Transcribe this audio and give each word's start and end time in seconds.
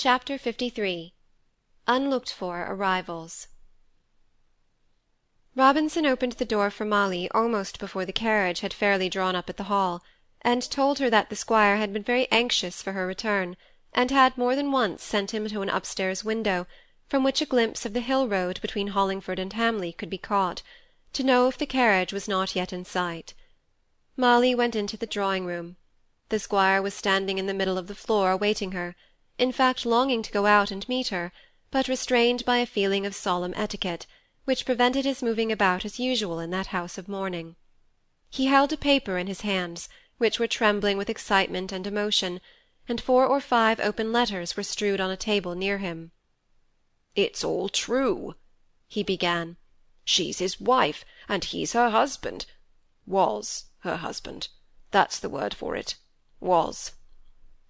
Chapter 0.00 0.38
LIII 0.46 1.12
Unlooked 1.88 2.32
for 2.32 2.64
Arrivals 2.70 3.48
Robinson 5.56 6.06
opened 6.06 6.34
the 6.34 6.44
door 6.44 6.70
for 6.70 6.84
Molly 6.84 7.28
almost 7.32 7.80
before 7.80 8.04
the 8.04 8.12
carriage 8.12 8.60
had 8.60 8.72
fairly 8.72 9.08
drawn 9.08 9.34
up 9.34 9.50
at 9.50 9.56
the 9.56 9.64
Hall, 9.64 10.04
and 10.40 10.62
told 10.62 11.00
her 11.00 11.10
that 11.10 11.30
the 11.30 11.34
squire 11.34 11.78
had 11.78 11.92
been 11.92 12.04
very 12.04 12.30
anxious 12.30 12.80
for 12.80 12.92
her 12.92 13.08
return, 13.08 13.56
and 13.92 14.12
had 14.12 14.38
more 14.38 14.54
than 14.54 14.70
once 14.70 15.02
sent 15.02 15.34
him 15.34 15.48
to 15.48 15.62
an 15.62 15.68
upstairs 15.68 16.22
window, 16.22 16.68
from 17.08 17.24
which 17.24 17.42
a 17.42 17.44
glimpse 17.44 17.84
of 17.84 17.92
the 17.92 17.98
hill 17.98 18.28
road 18.28 18.60
between 18.60 18.90
Hollingford 18.90 19.40
and 19.40 19.52
Hamley 19.54 19.92
could 19.92 20.10
be 20.10 20.16
caught, 20.16 20.62
to 21.12 21.24
know 21.24 21.48
if 21.48 21.58
the 21.58 21.66
carriage 21.66 22.12
was 22.12 22.28
not 22.28 22.54
yet 22.54 22.72
in 22.72 22.84
sight. 22.84 23.34
Molly 24.16 24.54
went 24.54 24.76
into 24.76 24.96
the 24.96 25.06
drawing 25.06 25.44
room. 25.44 25.76
The 26.28 26.38
squire 26.38 26.80
was 26.80 26.94
standing 26.94 27.38
in 27.38 27.46
the 27.46 27.52
middle 27.52 27.76
of 27.76 27.88
the 27.88 27.96
floor 27.96 28.30
awaiting 28.30 28.70
her 28.70 28.94
in 29.38 29.52
fact 29.52 29.86
longing 29.86 30.22
to 30.22 30.32
go 30.32 30.46
out 30.46 30.70
and 30.70 30.88
meet 30.88 31.08
her, 31.08 31.32
but 31.70 31.88
restrained 31.88 32.44
by 32.44 32.58
a 32.58 32.66
feeling 32.66 33.06
of 33.06 33.14
solemn 33.14 33.54
etiquette, 33.56 34.06
which 34.44 34.66
prevented 34.66 35.04
his 35.04 35.22
moving 35.22 35.52
about 35.52 35.84
as 35.84 36.00
usual 36.00 36.40
in 36.40 36.50
that 36.50 36.68
house 36.68 36.98
of 36.98 37.08
mourning. 37.08 37.54
He 38.30 38.46
held 38.46 38.72
a 38.72 38.76
paper 38.76 39.16
in 39.16 39.26
his 39.26 39.42
hands, 39.42 39.88
which 40.18 40.38
were 40.38 40.46
trembling 40.46 40.98
with 40.98 41.08
excitement 41.08 41.72
and 41.72 41.86
emotion, 41.86 42.40
and 42.88 43.00
four 43.00 43.26
or 43.26 43.40
five 43.40 43.78
open 43.80 44.12
letters 44.12 44.56
were 44.56 44.62
strewed 44.62 45.00
on 45.00 45.10
a 45.10 45.16
table 45.16 45.54
near 45.54 45.78
him. 45.78 46.10
It's 47.14 47.44
all 47.44 47.68
true, 47.68 48.34
he 48.86 49.02
began. 49.02 49.56
She's 50.04 50.38
his 50.38 50.60
wife, 50.60 51.04
and 51.28 51.44
he's 51.44 51.74
her 51.74 51.90
husband. 51.90 52.46
Was 53.06 53.66
her 53.80 53.96
husband. 53.96 54.48
That's 54.90 55.18
the 55.18 55.28
word 55.28 55.52
for 55.52 55.76
it. 55.76 55.96
Was. 56.40 56.92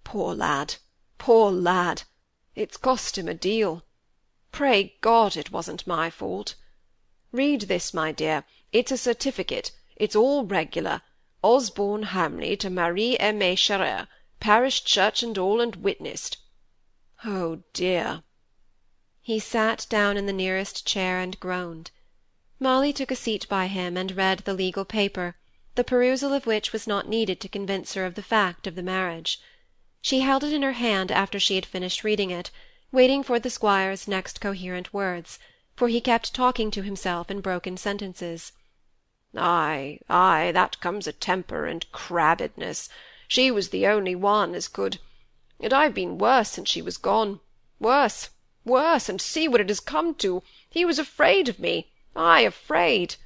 Poor 0.03 0.33
lad! 0.33 0.75
Poor 1.19 1.51
lad! 1.51 2.03
It's 2.55 2.77
cost 2.77 3.17
him 3.17 3.27
a 3.27 3.33
deal. 3.33 3.83
Pray 4.51 4.95
God 5.01 5.37
it 5.37 5.51
wasn't 5.51 5.85
my 5.85 6.09
fault. 6.09 6.55
Read 7.31 7.63
this, 7.63 7.93
my 7.93 8.11
dear. 8.11 8.45
It's 8.71 8.91
a 8.91 8.97
certificate. 8.97 9.71
It's 9.97 10.15
all 10.15 10.45
regular. 10.45 11.01
Osborne 11.43 12.03
Hamley 12.03 12.57
to 12.57 12.69
Marie 12.69 13.17
Aimée 13.19 13.57
Scherer, 13.57 14.07
parish 14.39 14.83
church 14.83 15.21
and 15.21 15.37
all, 15.37 15.61
and 15.61 15.75
witnessed. 15.75 16.37
Oh 17.25 17.63
dear! 17.73 18.23
He 19.21 19.39
sat 19.39 19.87
down 19.89 20.17
in 20.17 20.25
the 20.25 20.33
nearest 20.33 20.87
chair 20.87 21.19
and 21.19 21.39
groaned. 21.39 21.91
Molly 22.59 22.91
took 22.93 23.11
a 23.11 23.15
seat 23.15 23.47
by 23.47 23.67
him 23.67 23.97
and 23.97 24.15
read 24.15 24.39
the 24.39 24.53
legal 24.53 24.85
paper, 24.85 25.35
the 25.75 25.83
perusal 25.83 26.33
of 26.33 26.45
which 26.45 26.73
was 26.73 26.87
not 26.87 27.07
needed 27.07 27.39
to 27.41 27.49
convince 27.49 27.93
her 27.93 28.05
of 28.05 28.15
the 28.15 28.23
fact 28.23 28.67
of 28.67 28.75
the 28.75 28.83
marriage. 28.83 29.39
She 30.01 30.21
held 30.21 30.43
it 30.43 30.53
in 30.53 30.61
her 30.61 30.73
hand 30.73 31.11
after 31.11 31.39
she 31.39 31.55
had 31.55 31.65
finished 31.65 32.03
reading 32.03 32.31
it, 32.31 32.51
waiting 32.91 33.23
for 33.23 33.39
the 33.39 33.49
squire's 33.49 34.07
next 34.07 34.39
coherent 34.39 34.93
words, 34.93 35.39
for 35.75 35.87
he 35.89 35.99
kept 35.99 36.33
talking 36.33 36.71
to 36.71 36.83
himself 36.83 37.29
in 37.29 37.41
broken 37.41 37.75
sentences. 37.75 38.53
Ay, 39.35 39.99
ay, 40.09 40.51
that 40.53 40.79
comes 40.79 41.05
of 41.05 41.19
temper 41.19 41.65
and 41.65 41.91
crabbedness. 41.91 42.87
She 43.27 43.51
was 43.51 43.69
the 43.69 43.87
only 43.87 44.15
one 44.15 44.55
as 44.55 44.67
could 44.67 44.99
and 45.61 45.73
I've 45.73 45.93
been 45.93 46.17
worse 46.17 46.51
since 46.51 46.69
she 46.69 46.81
was 46.81 46.97
gone. 46.97 47.41
Worse, 47.79 48.29
worse, 48.63 49.09
and 49.09 49.19
see 49.19 49.47
what 49.47 49.59
it 49.59 49.67
has 49.67 49.81
come 49.81 50.15
to. 50.15 50.41
He 50.69 50.85
was 50.85 50.97
afraid 50.97 51.49
of 51.49 51.59
me. 51.59 51.91
I 52.15 52.41
afraid. 52.41 53.17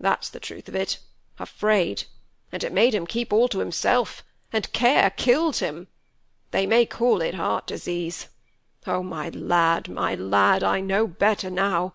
That's 0.00 0.30
the 0.30 0.40
truth 0.40 0.68
of 0.68 0.74
it. 0.74 0.98
Afraid. 1.38 2.04
And 2.50 2.64
it 2.64 2.72
made 2.72 2.94
him 2.94 3.06
keep 3.06 3.32
all 3.32 3.48
to 3.48 3.58
himself, 3.58 4.24
and 4.52 4.72
care 4.72 5.10
killed 5.10 5.56
him. 5.56 5.88
They 6.54 6.68
may 6.68 6.86
call 6.86 7.20
it 7.20 7.34
heart 7.34 7.66
disease. 7.66 8.28
Oh, 8.86 9.02
my 9.02 9.28
lad, 9.28 9.88
my 9.88 10.14
lad, 10.14 10.62
I 10.62 10.78
know 10.78 11.08
better 11.08 11.50
now. 11.50 11.94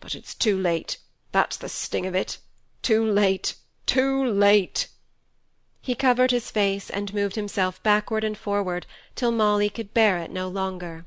But 0.00 0.14
it's 0.14 0.34
too 0.34 0.56
late. 0.56 0.96
That's 1.30 1.58
the 1.58 1.68
sting 1.68 2.06
of 2.06 2.14
it. 2.14 2.38
Too 2.80 3.04
late. 3.04 3.56
Too 3.84 4.24
late. 4.24 4.88
He 5.82 5.94
covered 5.94 6.30
his 6.30 6.50
face 6.50 6.88
and 6.88 7.12
moved 7.12 7.34
himself 7.36 7.82
backward 7.82 8.24
and 8.24 8.38
forward 8.38 8.86
till 9.14 9.30
Molly 9.30 9.68
could 9.68 9.92
bear 9.92 10.16
it 10.16 10.30
no 10.30 10.48
longer. 10.48 11.04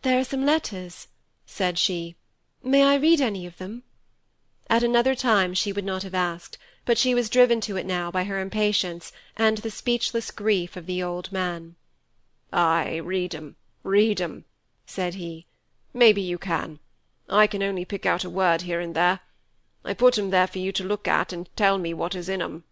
There 0.00 0.18
are 0.18 0.24
some 0.24 0.46
letters, 0.46 1.08
said 1.44 1.78
she. 1.78 2.16
May 2.62 2.82
I 2.82 2.94
read 2.94 3.20
any 3.20 3.44
of 3.44 3.58
them? 3.58 3.82
At 4.70 4.82
another 4.82 5.14
time 5.14 5.52
she 5.52 5.70
would 5.70 5.84
not 5.84 6.02
have 6.02 6.14
asked, 6.14 6.56
but 6.84 6.98
she 6.98 7.14
was 7.14 7.30
driven 7.30 7.62
to 7.62 7.78
it 7.78 7.86
now 7.86 8.10
by 8.10 8.24
her 8.24 8.38
impatience 8.38 9.10
and 9.38 9.58
the 9.58 9.70
speechless 9.70 10.30
grief 10.30 10.76
of 10.76 10.84
the 10.84 11.02
old 11.02 11.32
man. 11.32 11.76
"Ay, 12.52 12.96
read 12.96 13.34
'em, 13.34 13.56
read 13.82 14.20
'em," 14.20 14.44
said 14.84 15.14
he. 15.14 15.46
"Maybe 15.94 16.20
you 16.20 16.36
can. 16.36 16.78
I 17.26 17.46
can 17.46 17.62
only 17.62 17.86
pick 17.86 18.04
out 18.04 18.22
a 18.22 18.28
word 18.28 18.62
here 18.62 18.80
and 18.80 18.94
there. 18.94 19.20
I 19.82 19.94
put 19.94 20.18
'em 20.18 20.28
there 20.28 20.46
for 20.46 20.58
you 20.58 20.72
to 20.72 20.84
look 20.84 21.08
at 21.08 21.32
and 21.32 21.48
tell 21.56 21.78
me 21.78 21.94
what 21.94 22.14
is 22.14 22.28
in 22.28 22.42
'em." 22.42 22.64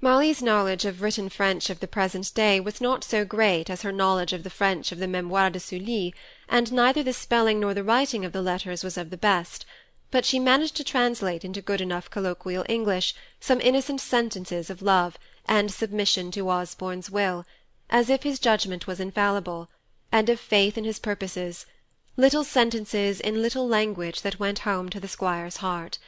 Molly's 0.00 0.42
knowledge 0.42 0.86
of 0.86 1.02
written 1.02 1.28
French 1.28 1.68
of 1.68 1.80
the 1.80 1.86
present 1.86 2.32
day 2.34 2.58
was 2.58 2.80
not 2.80 3.04
so 3.04 3.24
great 3.26 3.68
as 3.68 3.82
her 3.82 3.92
knowledge 3.92 4.32
of 4.32 4.44
the 4.44 4.50
French 4.50 4.92
of 4.92 4.98
the 4.98 5.06
Memoires 5.06 5.52
de 5.52 5.60
Sully, 5.60 6.14
and 6.48 6.72
neither 6.72 7.02
the 7.02 7.12
spelling 7.12 7.60
nor 7.60 7.74
the 7.74 7.84
writing 7.84 8.24
of 8.24 8.32
the 8.32 8.40
letters 8.40 8.82
was 8.82 8.96
of 8.96 9.10
the 9.10 9.18
best 9.18 9.66
but 10.12 10.26
she 10.26 10.38
managed 10.38 10.76
to 10.76 10.84
translate 10.84 11.42
into 11.42 11.62
good 11.62 11.80
enough 11.80 12.10
colloquial 12.10 12.64
English 12.68 13.14
some 13.40 13.60
innocent 13.62 13.98
sentences 14.00 14.68
of 14.68 14.82
love 14.82 15.18
and 15.46 15.72
submission 15.72 16.30
to 16.30 16.48
Osborne's 16.50 17.10
will, 17.10 17.44
as 17.88 18.10
if 18.10 18.22
his 18.22 18.38
judgment 18.38 18.86
was 18.86 19.00
infallible, 19.00 19.70
and 20.12 20.28
of 20.28 20.38
faith 20.38 20.76
in 20.76 20.84
his 20.84 20.98
purposes, 20.98 21.64
little 22.16 22.44
sentences 22.44 23.20
in 23.20 23.40
little 23.40 23.66
language 23.66 24.20
that 24.20 24.38
went 24.38 24.60
home 24.60 24.90
to 24.90 25.00
the 25.00 25.08
squire's 25.08 25.56
heart. 25.56 25.98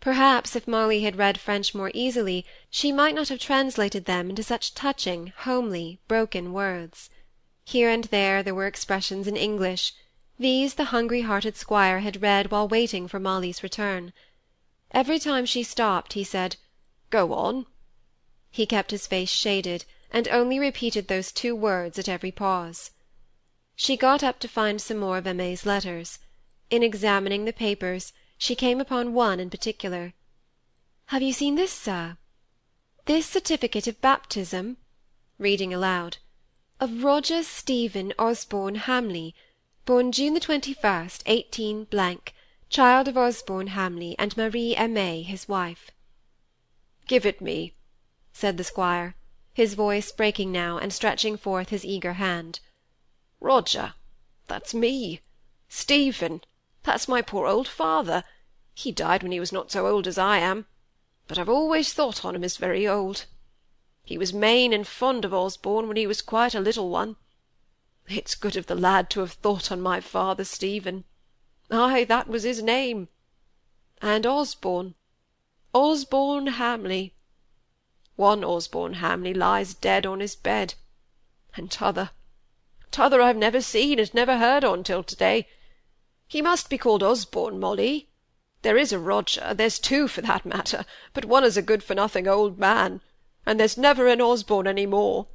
Perhaps 0.00 0.56
if 0.56 0.66
Molly 0.66 1.02
had 1.02 1.16
read 1.16 1.38
French 1.38 1.74
more 1.76 1.92
easily, 1.94 2.44
she 2.68 2.90
might 2.90 3.14
not 3.14 3.28
have 3.28 3.38
translated 3.38 4.04
them 4.04 4.30
into 4.30 4.42
such 4.42 4.74
touching, 4.74 5.32
homely, 5.38 6.00
broken 6.08 6.52
words. 6.52 7.08
Here 7.64 7.88
and 7.88 8.04
there 8.04 8.42
there 8.42 8.54
were 8.54 8.66
expressions 8.66 9.28
in 9.28 9.36
English, 9.36 9.92
these 10.38 10.74
the 10.74 10.84
hungry-hearted 10.86 11.56
squire 11.56 11.98
had 12.00 12.22
read 12.22 12.50
while 12.50 12.68
waiting 12.68 13.08
for 13.08 13.18
Molly's 13.18 13.62
return. 13.62 14.12
Every 14.92 15.18
time 15.18 15.44
she 15.44 15.62
stopped, 15.62 16.12
he 16.12 16.24
said, 16.24 16.56
"Go 17.10 17.32
on." 17.32 17.66
He 18.50 18.64
kept 18.64 18.90
his 18.90 19.06
face 19.06 19.30
shaded, 19.30 19.84
and 20.10 20.28
only 20.28 20.58
repeated 20.58 21.08
those 21.08 21.32
two 21.32 21.54
words 21.54 21.98
at 21.98 22.08
every 22.08 22.30
pause. 22.30 22.92
She 23.74 23.96
got 23.96 24.22
up 24.22 24.38
to 24.40 24.48
find 24.48 24.80
some 24.80 24.98
more 24.98 25.18
of 25.18 25.24
Aimée's 25.24 25.66
letters. 25.66 26.18
In 26.70 26.82
examining 26.82 27.44
the 27.44 27.52
papers, 27.52 28.12
she 28.36 28.54
came 28.54 28.80
upon 28.80 29.14
one 29.14 29.40
in 29.40 29.50
particular. 29.50 30.14
"Have 31.06 31.22
you 31.22 31.32
seen 31.32 31.56
this, 31.56 31.72
sir? 31.72 32.16
This 33.06 33.26
certificate 33.26 33.86
of 33.86 34.00
baptism," 34.00 34.76
reading 35.38 35.74
aloud, 35.74 36.18
"of 36.78 37.02
Roger 37.02 37.42
Stephen 37.42 38.12
Osborne 38.18 38.76
Hamley 38.76 39.34
born 39.88 40.12
June 40.12 40.34
the 40.34 40.40
21st, 40.40 41.22
18 41.24 41.84
blank, 41.84 42.34
child 42.68 43.08
of 43.08 43.16
Osborne 43.16 43.68
Hamley 43.68 44.14
and 44.18 44.36
Marie 44.36 44.74
Aimée, 44.76 45.24
his 45.24 45.48
wife. 45.48 45.90
Give 47.06 47.24
it 47.24 47.40
me, 47.40 47.72
said 48.30 48.58
the 48.58 48.64
squire, 48.64 49.14
his 49.54 49.72
voice 49.72 50.12
breaking 50.12 50.52
now, 50.52 50.76
and 50.76 50.92
stretching 50.92 51.38
forth 51.38 51.70
his 51.70 51.86
eager 51.86 52.12
hand. 52.12 52.60
Roger, 53.40 53.94
that's 54.46 54.74
me. 54.74 55.22
Stephen, 55.70 56.42
that's 56.82 57.08
my 57.08 57.22
poor 57.22 57.46
old 57.46 57.66
father. 57.66 58.24
He 58.74 58.92
died 58.92 59.22
when 59.22 59.32
he 59.32 59.40
was 59.40 59.52
not 59.52 59.72
so 59.72 59.86
old 59.86 60.06
as 60.06 60.18
I 60.18 60.36
am, 60.36 60.66
but 61.26 61.38
I've 61.38 61.48
always 61.48 61.94
thought 61.94 62.26
on 62.26 62.34
him 62.34 62.44
as 62.44 62.58
very 62.58 62.86
old. 62.86 63.24
He 64.04 64.18
was 64.18 64.34
main 64.34 64.74
and 64.74 64.86
fond 64.86 65.24
of 65.24 65.32
Osborne 65.32 65.88
when 65.88 65.96
he 65.96 66.06
was 66.06 66.20
quite 66.20 66.54
a 66.54 66.60
little 66.60 66.90
one. 66.90 67.16
It's 68.10 68.34
good 68.34 68.56
of 68.56 68.66
the 68.66 68.74
lad 68.74 69.10
to 69.10 69.20
have 69.20 69.32
thought 69.32 69.70
on 69.70 69.82
my 69.82 70.00
father 70.00 70.44
Stephen. 70.44 71.04
Ay, 71.70 72.04
that 72.04 72.26
was 72.26 72.42
his 72.42 72.62
name. 72.62 73.08
And 74.00 74.24
Osborne. 74.24 74.94
Osborne 75.74 76.46
Hamley. 76.46 77.12
One 78.16 78.42
Osborne 78.42 78.94
Hamley 78.94 79.34
lies 79.34 79.74
dead 79.74 80.06
on 80.06 80.20
his 80.20 80.36
bed. 80.36 80.74
And 81.54 81.70
t'other, 81.70 82.10
t'other 82.90 83.20
I've 83.20 83.36
never 83.36 83.60
seen 83.60 83.98
and 83.98 84.14
never 84.14 84.38
heard 84.38 84.64
on 84.64 84.84
till 84.84 85.02
to-day. 85.02 85.46
He 86.26 86.40
must 86.40 86.70
be 86.70 86.78
called 86.78 87.02
Osborne, 87.02 87.60
Molly. 87.60 88.08
There 88.62 88.78
is 88.78 88.92
a 88.92 88.98
Roger, 88.98 89.52
there's 89.54 89.78
two 89.78 90.08
for 90.08 90.22
that 90.22 90.46
matter, 90.46 90.86
but 91.12 91.26
one 91.26 91.44
is 91.44 91.56
a 91.56 91.62
good-for-nothing 91.62 92.26
old 92.26 92.58
man, 92.58 93.02
and 93.44 93.60
there's 93.60 93.78
never 93.78 94.08
an 94.08 94.20
Osborne 94.20 94.66
any 94.66 94.86
more 94.86 95.26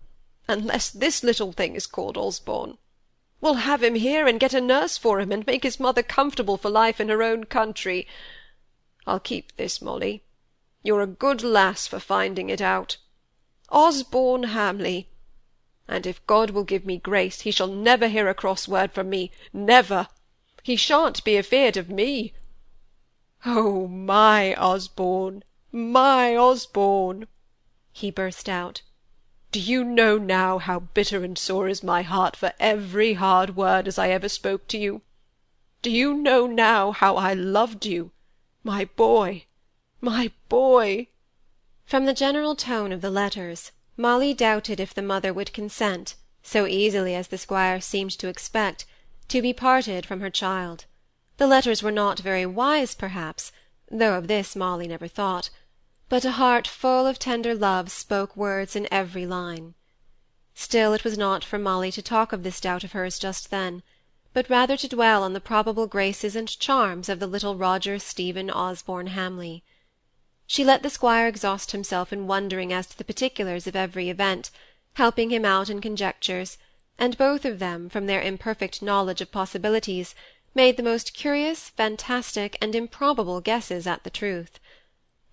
unless 0.47 0.89
this 0.89 1.23
little 1.23 1.51
thing 1.51 1.75
is 1.75 1.87
called 1.87 2.17
Osborne. 2.17 2.77
We'll 3.39 3.55
have 3.55 3.83
him 3.83 3.95
here, 3.95 4.27
and 4.27 4.39
get 4.39 4.53
a 4.53 4.61
nurse 4.61 4.97
for 4.97 5.19
him, 5.19 5.31
and 5.31 5.45
make 5.45 5.63
his 5.63 5.79
mother 5.79 6.03
comfortable 6.03 6.57
for 6.57 6.69
life 6.69 7.01
in 7.01 7.09
her 7.09 7.21
own 7.21 7.43
country. 7.43 8.07
I'll 9.05 9.19
keep 9.19 9.55
this, 9.57 9.81
Molly. 9.81 10.23
You're 10.81 11.01
a 11.01 11.07
good 11.07 11.43
lass 11.43 11.87
for 11.87 11.99
finding 11.99 12.49
it 12.49 12.61
out. 12.61 12.97
Osborne 13.69 14.43
Hamley. 14.43 15.07
and 15.87 16.05
if 16.05 16.25
God 16.27 16.51
will 16.51 16.63
give 16.63 16.85
me 16.85 16.97
grace, 16.97 17.41
he 17.41 17.51
shall 17.51 17.67
never 17.67 18.07
hear 18.07 18.29
a 18.29 18.33
cross 18.33 18.67
word 18.67 18.93
from 18.93 19.09
me, 19.09 19.31
never. 19.51 20.07
He 20.61 20.75
shan't 20.77 21.23
be 21.23 21.37
afeard 21.37 21.75
of 21.75 21.89
me. 21.89 22.33
Oh, 23.45 23.87
my 23.87 24.55
Osborne, 24.55 25.43
my 25.71 26.35
Osborne! 26.37 27.27
he 27.91 28.09
burst 28.09 28.47
out. 28.47 28.81
Do 29.53 29.59
you 29.59 29.83
know 29.83 30.17
now 30.17 30.57
how 30.57 30.79
bitter 30.79 31.23
and 31.23 31.37
sore 31.37 31.67
is 31.67 31.83
my 31.83 32.01
heart 32.01 32.35
for 32.35 32.53
every 32.59 33.13
hard 33.13 33.55
word 33.55 33.87
as 33.87 33.99
I 33.99 34.09
ever 34.09 34.27
spoke 34.27 34.67
to 34.69 34.79
you? 34.79 35.03
Do 35.83 35.91
you 35.91 36.15
know 36.15 36.47
now 36.47 36.91
how 36.91 37.17
I 37.17 37.35
loved 37.35 37.85
you, 37.85 38.09
my 38.63 38.85
boy, 38.85 39.45
my 40.01 40.31
boy? 40.49 41.09
From 41.85 42.05
the 42.05 42.15
general 42.15 42.55
tone 42.55 42.91
of 42.91 43.01
the 43.01 43.11
letters, 43.11 43.71
Molly 43.95 44.33
doubted 44.33 44.79
if 44.79 44.91
the 44.91 45.03
mother 45.03 45.31
would 45.31 45.53
consent, 45.53 46.15
so 46.41 46.65
easily 46.65 47.13
as 47.13 47.27
the 47.27 47.37
squire 47.37 47.79
seemed 47.79 48.17
to 48.17 48.29
expect, 48.29 48.87
to 49.27 49.39
be 49.39 49.53
parted 49.53 50.03
from 50.03 50.19
her 50.21 50.31
child. 50.31 50.85
The 51.37 51.45
letters 51.45 51.83
were 51.83 51.91
not 51.91 52.17
very 52.17 52.47
wise, 52.47 52.95
perhaps, 52.95 53.51
though 53.91 54.17
of 54.17 54.27
this 54.27 54.55
Molly 54.55 54.87
never 54.87 55.07
thought 55.07 55.51
but 56.09 56.25
a 56.25 56.31
heart 56.31 56.67
full 56.67 57.07
of 57.07 57.17
tender 57.17 57.55
love 57.55 57.89
spoke 57.89 58.35
words 58.35 58.75
in 58.75 58.87
every 58.91 59.25
line. 59.25 59.73
Still 60.53 60.93
it 60.93 61.03
was 61.03 61.17
not 61.17 61.43
for 61.43 61.57
Molly 61.57 61.91
to 61.91 62.01
talk 62.01 62.33
of 62.33 62.43
this 62.43 62.59
doubt 62.59 62.83
of 62.83 62.91
hers 62.91 63.17
just 63.17 63.49
then, 63.49 63.81
but 64.33 64.49
rather 64.49 64.75
to 64.75 64.87
dwell 64.87 65.23
on 65.23 65.33
the 65.33 65.39
probable 65.39 65.87
graces 65.87 66.35
and 66.35 66.59
charms 66.59 67.07
of 67.07 67.19
the 67.19 67.27
little 67.27 67.55
Roger 67.55 67.97
Stephen 67.99 68.51
Osborne 68.51 69.07
Hamley. 69.07 69.63
She 70.45 70.65
let 70.65 70.83
the 70.83 70.89
squire 70.89 71.27
exhaust 71.27 71.71
himself 71.71 72.11
in 72.11 72.27
wondering 72.27 72.73
as 72.73 72.87
to 72.87 72.97
the 72.97 73.05
particulars 73.05 73.65
of 73.65 73.75
every 73.75 74.09
event, 74.09 74.51
helping 74.95 75.31
him 75.31 75.45
out 75.45 75.69
in 75.69 75.81
conjectures, 75.81 76.57
and 76.99 77.17
both 77.17 77.45
of 77.45 77.59
them, 77.59 77.89
from 77.89 78.05
their 78.07 78.21
imperfect 78.21 78.81
knowledge 78.81 79.21
of 79.21 79.31
possibilities, 79.31 80.13
made 80.53 80.77
the 80.77 80.83
most 80.83 81.13
curious, 81.13 81.69
fantastic, 81.69 82.57
and 82.61 82.75
improbable 82.75 83.41
guesses 83.41 83.87
at 83.87 84.03
the 84.03 84.09
truth 84.09 84.59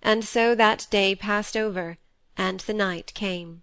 and 0.03 0.25
so 0.25 0.55
that 0.55 0.87
day 0.91 1.15
passed 1.15 1.57
over, 1.57 1.99
and 2.37 2.61
the 2.61 2.75
night 2.75 3.13
came. 3.15 3.63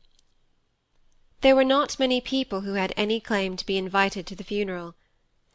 There 1.42 1.56
were 1.56 1.64
not 1.64 2.00
many 2.00 2.20
people 2.22 2.62
who 2.62 2.74
had 2.74 2.94
any 2.98 3.20
claim 3.20 3.58
to 3.58 3.66
be 3.66 3.78
invited 3.78 4.26
to 4.28 4.36
the 4.36 4.44
funeral, 4.44 4.96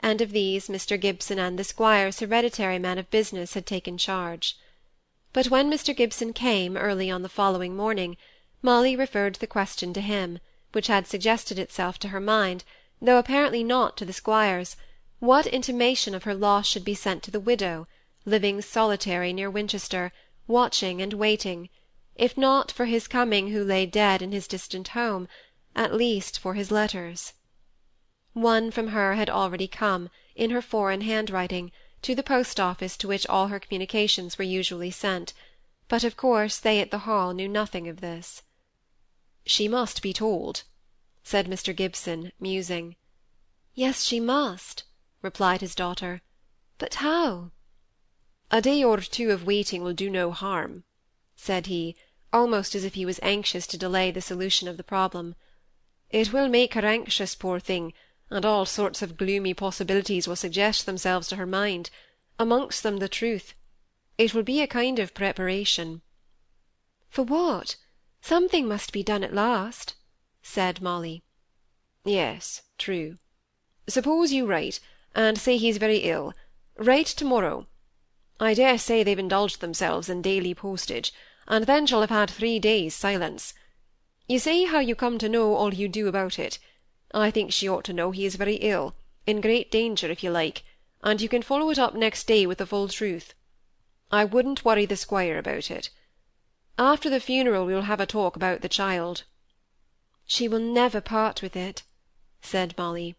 and 0.01 0.21
of 0.21 0.33
these 0.33 0.69
Mr. 0.69 1.01
Gibson 1.01 1.39
and 1.39 1.59
the 1.59 1.65
squire's 1.65 2.21
hereditary 2.21 2.79
man 2.79 2.99
of 2.99 3.11
business 3.11 3.55
had 3.55 3.67
taken 3.67 3.99
charge. 3.99 4.57
But 5.33 5.49
when 5.49 5.71
Mr. 5.71 5.97
Gibson 5.97 6.33
came, 6.33 6.77
early 6.77 7.11
on 7.11 7.23
the 7.23 7.29
following 7.29 7.77
morning, 7.77 8.17
Molly 8.61 8.95
referred 8.97 9.37
the 9.37 9.47
question 9.47 9.93
to 9.95 10.01
him, 10.01 10.39
which 10.73 10.89
had 10.89 11.07
suggested 11.07 11.59
itself 11.59 11.99
to 12.01 12.09
her 12.09 12.21
mind, 12.21 12.65
though 13.01 13.19
apparently 13.19 13.65
not 13.65 13.97
to 13.97 14.05
the 14.05 14.13
squire's, 14.13 14.77
what 15.21 15.47
intimation 15.47 16.15
of 16.15 16.25
her 16.25 16.35
loss 16.35 16.67
should 16.67 16.85
be 16.85 16.95
sent 16.95 17.23
to 17.23 17.31
the 17.31 17.41
widow, 17.41 17.87
living 18.25 18.61
solitary 18.61 19.33
near 19.33 19.51
Winchester, 19.51 20.13
watching 20.53 21.01
and 21.01 21.15
waiting, 21.15 21.71
if 22.15 22.37
not 22.37 22.71
for 22.71 22.85
his 22.85 23.09
coming 23.09 23.49
who 23.49 23.65
lay 23.65 23.87
dead 23.87 24.21
in 24.21 24.31
his 24.31 24.47
distant 24.47 24.89
home, 24.89 25.27
at 25.75 25.95
least 25.95 26.39
for 26.39 26.55
his 26.55 26.71
letters. 26.71 27.33
One 28.35 28.71
from 28.71 28.89
her 28.89 29.15
had 29.15 29.31
already 29.31 29.67
come, 29.67 30.11
in 30.37 30.51
her 30.51 30.63
foreign 30.63 31.01
handwriting, 31.01 31.73
to 32.03 32.15
the 32.15 32.23
post 32.23 32.61
office 32.61 32.97
to 32.99 33.09
which 33.09 33.27
all 33.27 33.49
her 33.49 33.59
communications 33.59 34.37
were 34.37 34.45
usually 34.45 34.91
sent, 34.91 35.33
but 35.89 36.05
of 36.05 36.17
course 36.17 36.59
they 36.59 36.81
at 36.81 36.91
the 36.91 37.07
Hall 37.07 37.33
knew 37.33 37.49
nothing 37.49 37.89
of 37.89 38.01
this. 38.01 38.43
She 39.47 39.69
must 39.69 40.03
be 40.03 40.13
told, 40.13 40.65
said 41.25 41.47
Mr. 41.47 41.75
Gibson, 41.75 42.33
musing. 42.39 42.97
Yes, 43.75 44.05
she 44.05 44.21
must, 44.21 44.85
replied 45.23 45.63
his 45.63 45.75
daughter. 45.75 46.21
But 46.79 46.95
how? 46.97 47.53
A 48.55 48.61
day 48.61 48.85
or 48.85 49.01
two 49.01 49.31
of 49.31 49.47
waiting 49.47 49.83
will 49.83 49.95
do 49.95 50.11
no 50.11 50.31
harm, 50.31 50.85
said 51.37 51.69
he, 51.69 51.97
almost 52.35 52.75
as 52.75 52.85
if 52.85 52.93
he 52.93 53.07
was 53.07 53.19
anxious 53.23 53.67
to 53.69 53.79
delay 53.79 54.11
the 54.11 54.21
solution 54.21 54.69
of 54.69 54.77
the 54.77 54.85
problem. 54.85 55.37
It 56.11 56.35
will 56.35 56.49
make 56.49 56.75
her 56.75 56.85
anxious, 56.85 57.35
poor 57.35 57.59
thing, 57.59 57.95
and 58.29 58.45
all 58.45 58.67
sorts 58.67 59.01
of 59.01 59.17
gloomy 59.17 59.55
possibilities 59.55 60.29
will 60.29 60.37
suggest 60.37 60.85
themselves 60.85 61.29
to 61.29 61.37
her 61.37 61.47
mind, 61.47 61.89
amongst 62.39 62.83
them 62.83 62.99
the 62.99 63.09
truth. 63.09 63.55
It 64.19 64.35
will 64.35 64.43
be 64.43 64.61
a 64.61 64.67
kind 64.67 64.99
of 64.99 65.15
preparation. 65.15 66.03
For 67.09 67.23
what? 67.23 67.77
Something 68.21 68.69
must 68.69 68.93
be 68.93 69.03
done 69.03 69.25
at 69.25 69.33
last, 69.33 69.95
said 70.43 70.83
Molly. 70.83 71.23
Yes, 72.05 72.61
true. 72.77 73.17
Suppose 73.89 74.31
you 74.31 74.45
write, 74.45 74.79
and 75.15 75.39
say 75.39 75.57
he 75.57 75.71
is 75.71 75.79
very 75.79 76.01
ill. 76.01 76.35
Write 76.77 77.07
to-morrow 77.07 77.67
I 78.41 78.55
dare 78.55 78.79
say 78.79 79.03
they've 79.03 79.19
indulged 79.19 79.61
themselves 79.61 80.09
in 80.09 80.23
daily 80.23 80.55
postage, 80.55 81.13
and 81.47 81.67
then 81.67 81.87
shall 81.87 82.01
have 82.01 82.11
had 82.11 82.31
three 82.31 82.59
days' 82.59 82.95
silence. 82.95 83.55
You 84.27 84.39
say 84.39 84.65
how 84.65 84.79
you 84.79 84.95
come 84.95 85.19
to 85.19 85.29
know 85.29 85.55
all 85.55 85.75
you 85.75 85.89
do 85.89 86.09
about 86.09 86.39
it. 86.39 86.59
I 87.13 87.31
think 87.31 87.53
she 87.53 87.69
ought 87.69 87.85
to 87.85 87.93
know 87.93 88.11
he 88.11 88.25
is 88.25 88.37
very 88.37 88.55
ill, 88.57 88.95
in 89.27 89.41
great 89.41 89.71
danger, 89.71 90.11
if 90.11 90.23
you 90.23 90.31
like, 90.31 90.65
and 91.03 91.21
you 91.21 91.29
can 91.29 91.43
follow 91.43 91.71
it 91.71 91.79
up 91.79 91.95
next 91.95 92.27
day 92.27 92.47
with 92.47 92.59
the 92.59 92.67
full 92.67 92.89
truth. 92.89 93.35
I 94.11 94.25
wouldn't 94.25 94.65
worry 94.65 94.87
the 94.87 94.97
squire 94.97 95.39
about 95.39 95.71
it. 95.71 95.91
After 96.79 97.11
the 97.11 97.21
funeral 97.21 97.67
we'll 97.67 97.83
have 97.83 98.01
a 98.01 98.07
talk 98.07 98.37
about 98.37 98.63
the 98.63 98.69
child. 98.69 99.25
She 100.27 100.49
will 100.49 100.61
never 100.61 101.01
part 101.01 101.43
with 101.43 101.57
it, 101.57 101.83
said 102.41 102.75
Molly. 102.79 103.17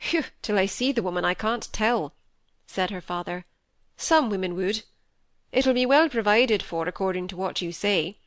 Whew, 0.00 0.24
till 0.42 0.58
I 0.58 0.66
see 0.66 0.90
the 0.90 1.02
woman 1.02 1.24
I 1.24 1.34
can't 1.34 1.72
tell, 1.72 2.14
said 2.66 2.90
her 2.90 3.00
father. 3.00 3.44
Some 3.96 4.30
women 4.30 4.54
would. 4.56 4.82
It'll 5.52 5.74
be 5.74 5.86
well 5.86 6.08
provided 6.08 6.62
for, 6.62 6.88
according 6.88 7.28
to 7.28 7.36
what 7.36 7.60
you 7.60 7.72
say. 7.72 8.18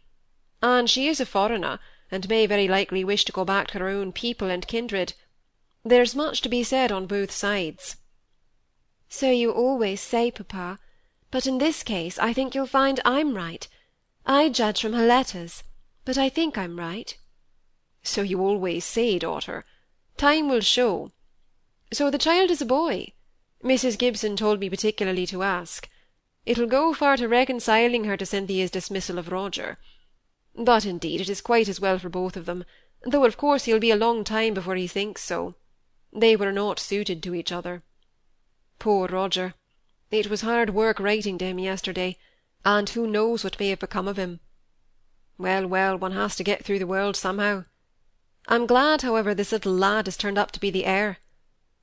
And 0.62 0.90
she 0.90 1.08
is 1.08 1.20
a 1.20 1.26
foreigner, 1.26 1.80
and 2.12 2.30
may 2.30 2.46
very 2.46 2.68
likely 2.68 3.04
wish 3.04 3.26
to 3.26 3.32
go 3.32 3.44
back 3.44 3.68
to 3.68 3.80
her 3.80 3.90
own 3.90 4.12
people 4.12 4.50
and 4.50 4.68
kindred. 4.68 5.14
There's 5.84 6.16
much 6.16 6.42
to 6.42 6.50
be 6.50 6.64
said 6.64 6.92
on 6.92 7.08
both 7.08 7.32
sides. 7.32 7.98
So 9.10 9.30
you 9.32 9.52
always 9.52 10.02
say, 10.02 10.32
papa, 10.32 10.80
but 11.32 11.46
in 11.46 11.58
this 11.58 11.84
case 11.84 12.18
I 12.20 12.34
think 12.34 12.56
you'll 12.56 12.68
find 12.68 13.00
I'm 13.06 13.36
right. 13.36 13.68
I 14.26 14.50
judge 14.50 14.82
from 14.82 14.94
her 14.94 15.06
letters, 15.06 15.64
but 16.04 16.18
I 16.18 16.30
think 16.30 16.58
I'm 16.58 16.80
right. 16.80 17.18
So 18.04 18.22
you 18.22 18.42
always 18.42 18.86
say, 18.86 19.20
daughter. 19.20 19.66
Time 20.18 20.48
will 20.48 20.62
show. 20.62 21.12
So 21.92 22.10
the 22.10 22.18
child 22.18 22.52
is 22.52 22.62
a 22.62 22.66
boy. 22.66 23.14
Mrs. 23.66 23.98
Gibson 23.98 24.38
told 24.38 24.60
me 24.60 24.70
particularly 24.70 25.26
to 25.26 25.42
ask. 25.42 25.90
It'll 26.46 26.68
go 26.68 26.94
far 26.94 27.18
to 27.18 27.28
reconciling 27.28 28.04
her 28.04 28.16
to 28.16 28.26
Cynthia's 28.26 28.70
dismissal 28.70 29.18
of 29.18 29.32
Roger. 29.32 29.80
But 30.54 30.86
indeed 30.86 31.20
it 31.20 31.30
is 31.30 31.42
quite 31.42 31.68
as 31.68 31.82
well 31.82 31.98
for 31.98 32.10
both 32.10 32.38
of 32.38 32.46
them, 32.46 32.64
though 33.04 33.26
of 33.26 33.38
course 33.38 33.66
he'll 33.66 33.80
be 33.80 33.90
a 33.90 33.96
long 33.96 34.24
time 34.24 34.54
before 34.54 34.76
he 34.76 34.86
thinks 34.86 35.24
so. 35.24 35.56
They 36.14 36.36
were 36.36 36.52
not 36.52 36.80
suited 36.80 37.24
to 37.24 37.34
each 37.34 37.52
other. 37.52 37.82
Poor 38.78 39.08
Roger! 39.08 39.56
It 40.12 40.30
was 40.30 40.42
hard 40.42 40.70
work 40.70 41.00
writing 41.00 41.40
to 41.40 41.46
him 41.46 41.58
yesterday, 41.58 42.20
and 42.64 42.88
who 42.88 43.08
knows 43.08 43.44
what 43.44 43.60
may 43.60 43.70
have 43.70 43.80
become 43.80 44.08
of 44.08 44.18
him. 44.18 44.42
Well, 45.40 45.66
well, 45.66 45.98
one 45.98 46.12
has 46.12 46.36
to 46.36 46.44
get 46.44 46.64
through 46.64 46.80
the 46.80 46.88
world 46.88 47.16
somehow. 47.16 47.66
I'm 48.48 48.68
glad, 48.68 49.02
however, 49.02 49.34
this 49.34 49.52
little 49.52 49.74
lad 49.74 50.06
has 50.06 50.18
turned 50.18 50.38
up 50.38 50.52
to 50.52 50.60
be 50.60 50.70
the 50.70 50.86
heir. 50.86 51.18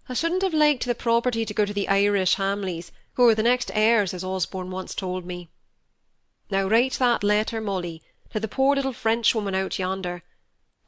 I 0.08 0.14
shouldn't 0.14 0.42
have 0.42 0.54
liked 0.54 0.84
the 0.84 0.94
property 0.94 1.44
to 1.44 1.54
go 1.54 1.64
to 1.64 1.72
the 1.72 1.88
Irish 1.88 2.34
Hamleys, 2.34 2.90
who 3.14 3.28
are 3.28 3.34
the 3.34 3.42
next 3.42 3.70
heirs, 3.74 4.12
as 4.12 4.24
Osborne 4.24 4.70
once 4.70 4.94
told 4.94 5.24
me. 5.24 5.48
Now 6.50 6.66
write 6.66 6.94
that 6.94 7.22
letter, 7.22 7.60
Molly, 7.60 8.02
to 8.30 8.40
the 8.40 8.48
poor 8.48 8.74
little 8.74 8.92
Frenchwoman 8.92 9.54
out 9.54 9.78
yonder. 9.78 10.22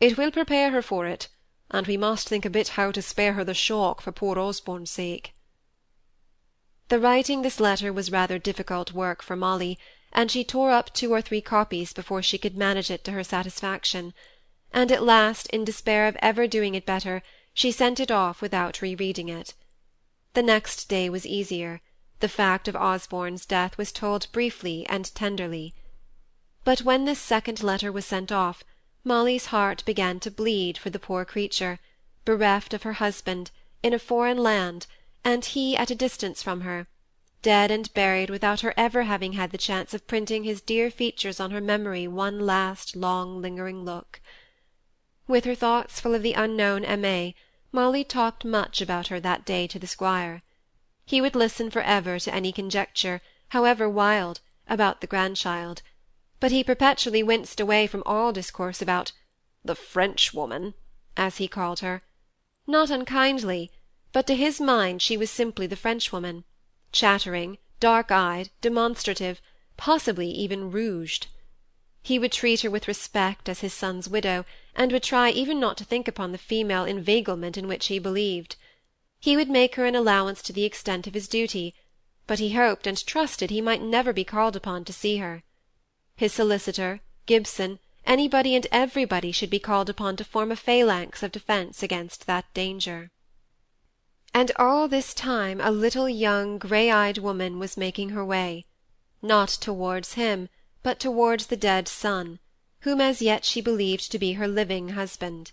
It 0.01 0.19
will 0.19 0.31
prepare 0.31 0.71
her 0.73 0.83
for 0.83 1.07
it, 1.07 1.29
and 1.71 1.87
we 1.87 1.97
must 1.97 2.29
think 2.29 2.45
a 2.45 2.51
bit 2.51 2.69
how 2.71 2.91
to 2.91 3.01
spare 3.01 3.35
her 3.35 3.45
the 3.45 3.55
shock 3.55 4.01
for 4.01 4.13
poor 4.13 4.39
Osborne's 4.39 4.91
sake. 4.91 5.33
The 6.89 6.99
writing 6.99 7.43
this 7.43 7.61
letter 7.61 7.93
was 7.93 8.13
rather 8.13 8.39
difficult 8.39 8.93
work 8.93 9.23
for 9.23 9.37
Molly, 9.37 9.79
and 10.13 10.31
she 10.31 10.45
tore 10.45 10.71
up 10.71 10.93
two 10.93 11.13
or 11.13 11.23
three 11.23 11.41
copies 11.41 11.93
before 11.93 12.23
she 12.23 12.39
could 12.39 12.57
manage 12.57 12.91
it 12.91 13.05
to 13.05 13.13
her 13.13 13.25
satisfaction, 13.25 14.13
and 14.73 14.91
at 14.91 15.03
last, 15.03 15.47
in 15.49 15.65
despair 15.65 16.07
of 16.09 16.17
ever 16.21 16.47
doing 16.47 16.75
it 16.75 16.85
better, 16.85 17.23
she 17.55 17.71
sent 17.71 18.01
it 18.01 18.11
off 18.11 18.43
without 18.43 18.83
re-reading 18.83 19.29
it. 19.29 19.55
The 20.35 20.43
next 20.43 20.89
day 20.89 21.09
was 21.09 21.25
easier. 21.25 21.81
The 22.21 22.29
fact 22.29 22.69
of 22.69 22.77
Osborne's 22.77 23.47
death 23.47 23.79
was 23.79 23.93
told 23.93 24.31
briefly 24.33 24.85
and 24.89 25.15
tenderly. 25.15 25.73
But 26.65 26.83
when 26.83 27.05
this 27.05 27.21
second 27.21 27.63
letter 27.63 27.93
was 27.93 28.05
sent 28.05 28.33
off, 28.33 28.65
Molly's 29.05 29.47
heart 29.47 29.85
began 29.85 30.19
to 30.21 30.31
bleed 30.31 30.77
for 30.77 30.91
the 30.91 30.99
poor 30.99 31.25
creature, 31.25 31.79
bereft 32.25 32.75
of 32.75 32.83
her 32.83 32.95
husband, 32.95 33.51
in 33.83 33.93
a 33.93 33.99
foreign 33.99 34.39
land, 34.39 34.87
and 35.23 35.45
he 35.45 35.77
at 35.77 35.91
a 35.91 35.95
distance 35.95 36.43
from 36.43 36.63
her, 36.63 36.89
dead 37.43 37.71
and 37.71 37.93
buried 37.95 38.31
without 38.31 38.63
her 38.63 38.75
ever 38.77 39.03
having 39.03 39.35
had 39.35 39.51
the 39.51 39.59
chance 39.59 39.93
of 39.93 40.07
printing 40.07 40.45
his 40.45 40.63
dear 40.63 40.91
features 40.91 41.39
on 41.39 41.51
her 41.51 41.61
memory 41.61 42.09
one 42.09 42.41
last 42.41 42.97
long 42.97 43.41
lingering 43.43 43.85
look. 43.85 44.21
With 45.29 45.45
her 45.45 45.55
thoughts 45.55 46.01
full 46.01 46.15
of 46.15 46.23
the 46.23 46.33
unknown 46.33 46.83
Aimée, 46.83 47.35
Molly 47.75 48.05
talked 48.05 48.45
much 48.45 48.81
about 48.81 49.09
her 49.09 49.19
that 49.19 49.45
day 49.45 49.67
to 49.67 49.81
the 49.81 49.89
squire. 49.89 50.45
He 51.07 51.21
would 51.21 51.35
listen 51.35 51.73
for 51.73 51.83
ever 51.83 52.21
to 52.21 52.33
any 52.33 52.53
conjecture, 52.53 53.21
however 53.49 53.89
wild, 53.89 54.39
about 54.69 55.01
the 55.01 55.09
grandchild; 55.09 55.83
but 56.39 56.53
he 56.53 56.63
perpetually 56.63 57.21
winced 57.25 57.59
away 57.59 57.89
from 57.89 58.05
all 58.07 58.33
discourse 58.33 58.81
about 58.81 59.11
the 59.65 59.75
Frenchwoman, 59.75 60.75
as 61.17 61.39
he 61.39 61.49
called 61.49 61.81
her, 61.81 62.05
not 62.65 62.91
unkindly, 62.91 63.73
but 64.13 64.29
to 64.29 64.37
his 64.37 64.61
mind 64.61 65.03
she 65.03 65.17
was 65.17 65.29
simply 65.29 65.67
the 65.67 65.75
Frenchwoman, 65.75 66.45
chattering, 66.93 67.59
dark 67.81 68.13
eyed, 68.13 68.51
demonstrative, 68.61 69.43
possibly 69.77 70.29
even 70.31 70.71
rouged. 70.71 71.27
He 72.05 72.21
would 72.21 72.31
treat 72.31 72.61
her 72.61 72.71
with 72.71 72.87
respect 72.87 73.49
as 73.49 73.63
his 73.63 73.75
son's 73.75 74.09
widow, 74.09 74.45
and 74.75 74.93
would 74.93 75.03
try 75.03 75.31
even 75.31 75.61
not 75.61 75.77
to 75.77 75.85
think 75.85 76.09
upon 76.09 76.33
the 76.33 76.39
female 76.39 76.85
inveiglement 76.85 77.57
in 77.57 77.69
which 77.69 77.87
he 77.87 77.99
believed. 77.99 78.57
He 79.21 79.37
would 79.37 79.49
make 79.49 79.77
her 79.77 79.87
an 79.87 79.95
allowance 79.95 80.43
to 80.43 80.53
the 80.53 80.65
extent 80.65 81.07
of 81.07 81.15
his 81.15 81.29
duty, 81.29 81.75
but 82.27 82.39
he 82.39 82.53
hoped 82.53 82.87
and 82.87 83.07
trusted 83.07 83.51
he 83.51 83.61
might 83.61 83.83
never 83.83 84.13
be 84.13 84.25
called 84.25 84.57
upon 84.57 84.85
to 84.85 84.93
see 84.93 85.19
her. 85.19 85.43
His 86.17 86.33
solicitor, 86.33 87.01
Gibson, 87.27 87.79
anybody 88.07 88.55
and 88.55 88.67
everybody 88.71 89.33
should 89.33 89.51
be 89.51 89.59
called 89.59 89.89
upon 89.89 90.17
to 90.17 90.25
form 90.25 90.53
a 90.53 90.57
phalanx 90.57 91.23
of 91.23 91.33
defence 91.33 91.83
against 91.83 92.27
that 92.27 92.45
danger. 92.55 93.11
And 94.33 94.51
all 94.57 94.89
this 94.89 95.15
time 95.15 95.61
a 95.61 95.71
little 95.71 96.09
young 96.09 96.59
grey-eyed 96.59 97.19
woman 97.19 97.59
was 97.59 97.77
making 97.77 98.11
her 98.11 98.25
way, 98.25 98.65
not 99.23 99.49
towards 99.49 100.15
him, 100.15 100.49
but 100.83 100.99
towards 100.99 101.47
the 101.47 101.57
dead 101.57 101.89
son, 101.89 102.41
whom 102.85 103.01
as 103.01 103.23
yet 103.23 103.47
she 103.47 103.63
believed 103.63 104.13
to 104.13 104.19
be 104.19 104.35
her 104.35 104.47
living 104.47 104.91
husband. 104.91 105.53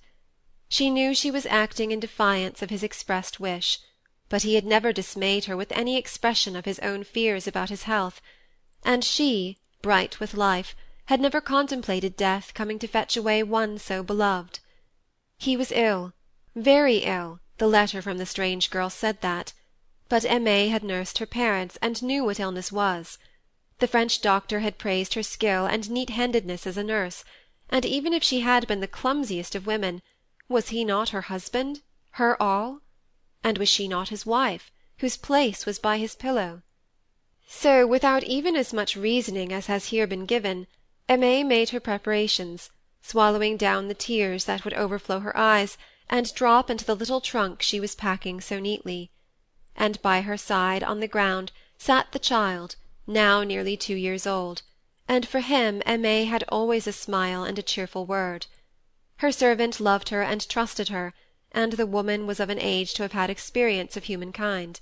She 0.67 0.89
knew 0.89 1.15
she 1.15 1.31
was 1.31 1.45
acting 1.45 1.91
in 1.91 1.99
defiance 2.01 2.61
of 2.61 2.69
his 2.69 2.83
expressed 2.83 3.39
wish, 3.39 3.79
but 4.27 4.41
he 4.41 4.55
had 4.55 4.65
never 4.65 4.91
dismayed 4.91 5.45
her 5.45 5.55
with 5.55 5.71
any 5.71 5.95
expression 5.97 6.57
of 6.57 6.65
his 6.65 6.77
own 6.79 7.05
fears 7.05 7.47
about 7.47 7.69
his 7.69 7.83
health, 7.83 8.21
and 8.83 9.01
she, 9.05 9.57
bright 9.81 10.19
with 10.19 10.33
life, 10.33 10.75
had 11.05 11.21
never 11.21 11.39
contemplated 11.39 12.17
death 12.17 12.53
coming 12.53 12.77
to 12.79 12.85
fetch 12.87 13.15
away 13.15 13.41
one 13.43 13.79
so 13.79 14.03
beloved. 14.03 14.59
He 15.37 15.55
was 15.55 15.71
ill, 15.71 16.11
very 16.53 16.97
ill, 16.97 17.39
the 17.59 17.67
letter 17.67 18.01
from 18.01 18.17
the 18.17 18.25
strange 18.25 18.69
girl 18.69 18.89
said 18.89 19.21
that; 19.21 19.53
but 20.09 20.23
Aimée 20.23 20.69
had 20.69 20.83
nursed 20.83 21.19
her 21.19 21.25
parents, 21.25 21.77
and 21.81 22.03
knew 22.03 22.25
what 22.25 22.41
illness 22.41 22.73
was. 22.73 23.17
The 23.81 23.87
French 23.87 24.21
doctor 24.21 24.59
had 24.59 24.77
praised 24.77 25.15
her 25.15 25.23
skill 25.23 25.65
and 25.65 25.89
neat-handedness 25.89 26.67
as 26.67 26.77
a 26.77 26.83
nurse, 26.83 27.23
and 27.67 27.83
even 27.83 28.13
if 28.13 28.21
she 28.23 28.41
had 28.41 28.67
been 28.67 28.79
the 28.79 28.87
clumsiest 28.87 29.55
of 29.55 29.65
women, 29.65 30.03
was 30.47 30.69
he 30.69 30.85
not 30.85 31.09
her 31.09 31.21
husband, 31.21 31.81
her 32.11 32.39
all? 32.39 32.81
And 33.43 33.57
was 33.57 33.69
she 33.69 33.87
not 33.87 34.09
his 34.09 34.23
wife, 34.23 34.71
whose 34.99 35.17
place 35.17 35.65
was 35.65 35.79
by 35.79 35.97
his 35.97 36.13
pillow? 36.13 36.61
So, 37.47 37.87
without 37.87 38.23
even 38.23 38.55
as 38.55 38.71
much 38.71 38.95
reasoning 38.95 39.51
as 39.51 39.65
has 39.65 39.85
here 39.87 40.05
been 40.05 40.27
given, 40.27 40.67
Aimée 41.09 41.43
made 41.43 41.69
her 41.69 41.79
preparations, 41.79 42.69
swallowing 43.01 43.57
down 43.57 43.87
the 43.87 43.95
tears 43.95 44.45
that 44.45 44.63
would 44.63 44.75
overflow 44.75 45.21
her 45.21 45.35
eyes, 45.35 45.79
and 46.07 46.31
drop 46.35 46.69
into 46.69 46.85
the 46.85 46.93
little 46.95 47.19
trunk 47.19 47.63
she 47.63 47.79
was 47.79 47.95
packing 47.95 48.41
so 48.41 48.59
neatly; 48.59 49.09
and 49.75 49.99
by 50.03 50.21
her 50.21 50.37
side, 50.37 50.83
on 50.83 50.99
the 50.99 51.07
ground, 51.07 51.51
sat 51.79 52.11
the 52.11 52.19
child, 52.19 52.75
now 53.07 53.43
nearly 53.43 53.75
two 53.75 53.95
years 53.95 54.27
old, 54.27 54.61
and 55.07 55.27
for 55.27 55.39
him 55.39 55.81
Aimée 55.85 56.27
had 56.27 56.43
always 56.49 56.85
a 56.85 56.91
smile 56.93 57.43
and 57.43 57.57
a 57.57 57.63
cheerful 57.63 58.05
word. 58.05 58.47
Her 59.17 59.31
servant 59.31 59.79
loved 59.79 60.09
her 60.09 60.21
and 60.21 60.47
trusted 60.47 60.89
her, 60.89 61.13
and 61.51 61.73
the 61.73 61.85
woman 61.85 62.27
was 62.27 62.39
of 62.39 62.49
an 62.49 62.59
age 62.59 62.93
to 62.93 63.03
have 63.03 63.13
had 63.13 63.29
experience 63.29 63.97
of 63.97 64.03
humankind. 64.03 64.81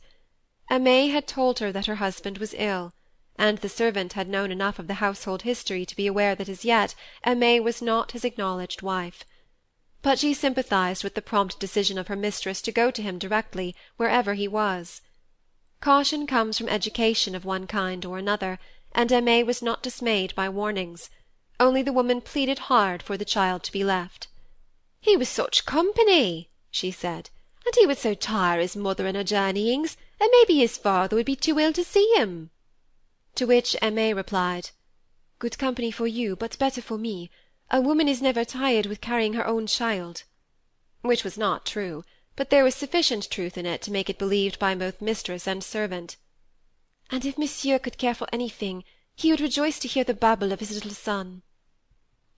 Aimée 0.69 1.11
had 1.11 1.27
told 1.27 1.59
her 1.59 1.71
that 1.71 1.85
her 1.85 1.95
husband 1.95 2.37
was 2.37 2.53
ill, 2.57 2.93
and 3.37 3.59
the 3.59 3.69
servant 3.69 4.13
had 4.13 4.27
known 4.27 4.51
enough 4.51 4.79
of 4.79 4.87
the 4.87 4.95
household 4.95 5.43
history 5.43 5.85
to 5.85 5.95
be 5.95 6.07
aware 6.07 6.35
that 6.35 6.49
as 6.49 6.65
yet 6.65 6.95
Aimée 7.25 7.63
was 7.63 7.81
not 7.81 8.11
his 8.11 8.25
acknowledged 8.25 8.81
wife 8.81 9.23
but 10.01 10.19
she 10.19 10.33
sympathized 10.33 11.03
with 11.03 11.13
the 11.13 11.21
prompt 11.21 11.59
decision 11.59 11.97
of 11.97 12.07
her 12.07 12.15
mistress 12.15 12.61
to 12.61 12.71
go 12.71 12.89
to 12.89 13.01
him 13.01 13.17
directly, 13.17 13.75
wherever 13.97 14.33
he 14.33 14.47
was. 14.47 15.01
Caution 15.81 16.27
comes 16.27 16.57
from 16.57 16.67
education 16.67 17.33
of 17.35 17.45
one 17.45 17.65
kind 17.65 18.03
or 18.03 18.17
another, 18.17 18.59
and 18.91 19.09
Aimée 19.11 19.45
was 19.45 19.61
not 19.61 19.81
dismayed 19.81 20.35
by 20.35 20.49
warnings; 20.49 21.09
only 21.57 21.81
the 21.81 21.93
woman 21.93 22.19
pleaded 22.19 22.59
hard 22.67 23.01
for 23.01 23.15
the 23.15 23.23
child 23.23 23.63
to 23.63 23.71
be 23.71 23.81
left. 23.85 24.27
"He 24.99 25.15
was 25.15 25.29
such 25.29 25.65
company," 25.65 26.49
she 26.69 26.91
said, 26.91 27.29
"and 27.65 27.73
he 27.75 27.85
would 27.87 27.97
so 27.97 28.13
tire 28.13 28.59
his 28.59 28.75
mother 28.75 29.07
in 29.07 29.15
her 29.15 29.23
journeyings, 29.23 29.95
and 30.19 30.29
maybe 30.33 30.57
his 30.57 30.77
father 30.77 31.15
would 31.15 31.25
be 31.25 31.37
too 31.37 31.57
ill 31.57 31.71
to 31.71 31.85
see 31.85 32.11
him." 32.13 32.49
To 33.35 33.45
which 33.47 33.77
Aimée 33.81 34.13
replied, 34.13 34.71
"Good 35.39 35.57
company 35.57 35.91
for 35.91 36.07
you, 36.07 36.35
but 36.35 36.59
better 36.59 36.81
for 36.81 36.97
me. 36.97 37.31
A 37.71 37.79
woman 37.79 38.09
is 38.09 38.21
never 38.21 38.43
tired 38.43 38.85
with 38.85 38.99
carrying 38.99 39.31
her 39.31 39.47
own 39.47 39.65
child," 39.65 40.25
which 41.03 41.23
was 41.23 41.37
not 41.37 41.65
true, 41.65 42.03
but 42.39 42.51
there 42.51 42.63
was 42.63 42.73
sufficient 42.73 43.29
truth 43.29 43.57
in 43.57 43.65
it 43.65 43.81
to 43.81 43.91
make 43.91 44.09
it 44.09 44.17
believed 44.17 44.57
by 44.59 44.73
both 44.73 45.01
mistress 45.01 45.45
and 45.45 45.61
servant. 45.61 46.15
"And 47.09 47.25
if 47.25 47.37
Monsieur 47.37 47.77
could 47.77 47.97
care 47.97 48.15
for 48.15 48.29
anything, 48.31 48.85
he 49.13 49.29
would 49.29 49.41
rejoice 49.41 49.77
to 49.79 49.89
hear 49.89 50.05
the 50.05 50.13
babble 50.13 50.53
of 50.53 50.61
his 50.61 50.71
little 50.71 50.91
son." 50.91 51.41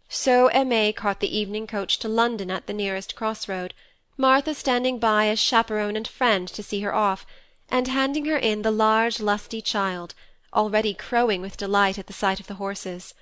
So 0.10 0.50
Aimée 0.55 0.96
caught 0.96 1.20
the 1.20 1.38
evening 1.38 1.67
coach 1.67 2.00
to 2.00 2.08
London 2.08 2.50
at 2.50 2.65
the 2.65 2.74
nearest 2.74 3.15
cross-road, 3.15 3.75
Martha 4.17 4.55
standing 4.55 4.98
by 4.98 5.27
as 5.27 5.39
chaperone 5.39 5.96
and 5.96 6.08
friend 6.08 6.48
to 6.48 6.63
see 6.63 6.79
her 6.79 6.96
off, 6.96 7.24
and 7.70 7.88
handing 7.88 8.25
her 8.25 8.39
in 8.39 8.63
the 8.63 8.72
large 8.72 9.20
lusty 9.20 9.62
child, 9.62 10.15
already 10.51 10.96
crowing 10.96 11.41
with 11.41 11.58
delight 11.58 12.00
at 12.00 12.08
the 12.08 12.20
sight 12.22 12.39
of 12.39 12.48
the 12.48 12.55
horses. 12.55 13.13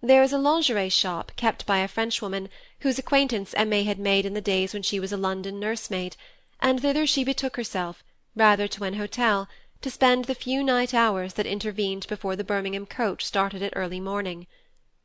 There 0.00 0.20
was 0.22 0.32
a 0.32 0.38
lingerie 0.38 0.90
shop 0.90 1.32
kept 1.34 1.66
by 1.66 1.78
a 1.78 1.88
Frenchwoman, 1.88 2.50
whose 2.82 3.00
acquaintance 3.00 3.52
Aimée 3.54 3.84
had 3.84 3.98
made 3.98 4.24
in 4.24 4.32
the 4.32 4.40
days 4.40 4.72
when 4.72 4.84
she 4.84 5.00
was 5.00 5.10
a 5.10 5.16
London 5.16 5.58
nursemaid, 5.58 6.16
and 6.60 6.80
thither 6.80 7.04
she 7.04 7.24
betook 7.24 7.56
herself, 7.56 8.04
rather 8.36 8.68
to 8.68 8.84
an 8.84 8.94
hotel, 8.94 9.48
to 9.82 9.90
spend 9.90 10.26
the 10.26 10.36
few 10.36 10.62
night 10.62 10.94
hours 10.94 11.34
that 11.34 11.46
intervened 11.48 12.06
before 12.06 12.36
the 12.36 12.44
Birmingham 12.44 12.86
coach 12.86 13.24
started 13.24 13.60
at 13.60 13.72
early 13.74 13.98
morning. 13.98 14.46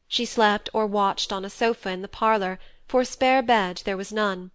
She 0.08 0.26
slept 0.26 0.70
or 0.74 0.86
watched 0.86 1.34
on 1.34 1.44
a 1.44 1.50
sofa 1.50 1.90
in 1.90 2.04
the 2.04 2.08
parlour, 2.08 2.60
for 2.88 3.04
spare 3.04 3.42
bed 3.42 3.82
there 3.86 3.98
was 3.98 4.14
none. 4.14 4.52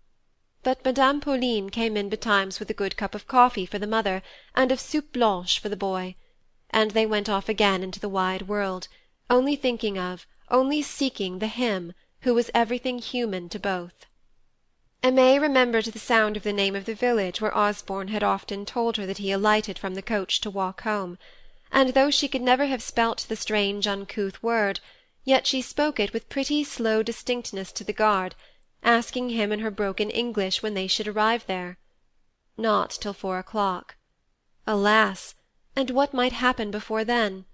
But 0.63 0.85
Madame 0.85 1.21
Pauline 1.21 1.69
came 1.69 1.97
in 1.97 2.09
betimes 2.09 2.61
with 2.61 2.71
a 2.71 2.75
good 2.75 2.97
cup 2.97 3.17
of 3.17 3.27
coffee 3.27 3.67
for 3.67 3.81
the 3.81 3.89
mother, 3.89 4.23
and 4.55 4.71
of 4.71 4.79
soupe 4.79 5.13
blanche 5.13 5.59
for 5.59 5.69
the 5.69 5.75
boy; 5.77 6.15
and 6.71 6.93
they 6.93 7.07
went 7.07 7.29
off 7.29 7.49
again 7.49 7.83
into 7.83 7.99
the 7.99 8.09
wide 8.09 8.43
world 8.43 8.87
only 9.31 9.57
thinking 9.57 9.99
of, 9.99 10.27
only 10.51 10.81
seeking 10.83 11.39
the 11.39 11.47
him 11.47 11.93
who 12.21 12.35
was 12.35 12.51
everything 12.55 12.99
human 12.99 13.49
to 13.49 13.59
both. 13.59 14.07
Aimée 15.03 15.41
remembered 15.41 15.85
the 15.85 15.99
sound 15.99 16.37
of 16.37 16.43
the 16.43 16.53
name 16.53 16.75
of 16.75 16.85
the 16.85 16.95
village 16.95 17.41
where 17.41 17.57
Osborne 17.57 18.09
had 18.09 18.23
often 18.23 18.65
told 18.65 18.97
her 18.97 19.07
that 19.07 19.19
he 19.19 19.31
alighted 19.31 19.79
from 19.79 19.95
the 19.95 20.03
coach 20.03 20.41
to 20.41 20.51
walk 20.51 20.83
home, 20.83 21.19
and 21.71 21.91
though 21.91 22.11
she 22.11 22.27
could 22.27 22.43
never 22.43 22.67
have 22.67 22.83
spelt 22.83 23.27
the 23.29 23.37
strange 23.37 23.87
uncouth 23.87 24.43
word, 24.43 24.81
yet 25.25 25.47
she 25.47 25.63
spoke 25.63 26.01
it 26.01 26.13
with 26.13 26.29
pretty 26.29 26.65
slow 26.65 27.03
distinctness 27.03 27.71
to 27.73 27.85
the 27.85 27.93
guard, 27.93 28.35
asking 28.83 29.31
him 29.31 29.53
in 29.53 29.61
her 29.61 29.71
broken 29.71 30.11
English 30.11 30.63
when 30.63 30.75
they 30.75 30.87
should 30.87 31.07
arrive 31.07 31.47
there. 31.47 31.79
Not 32.57 32.91
till 32.91 33.13
four 33.13 33.39
o'clock. 33.39 33.97
Alas! 34.67 35.35
and 35.77 35.91
what 35.91 36.13
might 36.13 36.33
happen 36.33 36.71
before 36.71 37.05
then? 37.05 37.45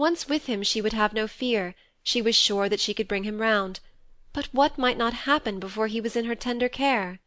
Once 0.00 0.26
with 0.26 0.46
him 0.46 0.62
she 0.62 0.80
would 0.80 0.94
have 0.94 1.12
no 1.12 1.28
fear, 1.28 1.74
she 2.02 2.22
was 2.22 2.34
sure 2.34 2.70
that 2.70 2.80
she 2.80 2.94
could 2.94 3.06
bring 3.06 3.24
him 3.24 3.38
round; 3.38 3.80
but 4.32 4.46
what 4.46 4.78
might 4.78 4.96
not 4.96 5.12
happen 5.28 5.60
before 5.60 5.88
he 5.88 6.00
was 6.00 6.16
in 6.16 6.24
her 6.24 6.34
tender 6.34 6.70
care? 6.70 7.20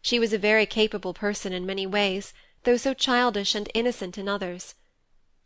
She 0.00 0.20
was 0.20 0.32
a 0.32 0.38
very 0.38 0.64
capable 0.64 1.12
person 1.12 1.52
in 1.52 1.66
many 1.66 1.88
ways, 1.88 2.32
though 2.62 2.76
so 2.76 2.94
childish 2.94 3.56
and 3.56 3.68
innocent 3.74 4.16
in 4.16 4.28
others. 4.28 4.76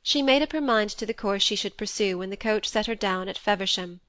She 0.02 0.20
made 0.20 0.42
up 0.42 0.52
her 0.52 0.60
mind 0.60 0.90
to 0.90 1.06
the 1.06 1.14
course 1.14 1.42
she 1.42 1.56
should 1.56 1.78
pursue 1.78 2.18
when 2.18 2.28
the 2.28 2.36
coach 2.36 2.68
set 2.68 2.84
her 2.84 2.94
down 2.94 3.30
at 3.30 3.38
Feversham. 3.38 4.02